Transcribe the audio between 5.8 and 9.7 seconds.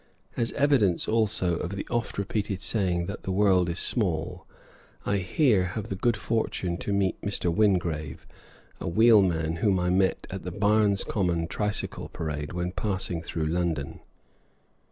the good fortune to meet Mr. Wingrave, a wheelman